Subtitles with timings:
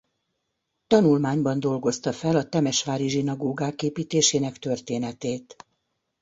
[0.87, 5.55] Tanulmányban dolgozta fel a temesvári zsinagógák építésének történetét.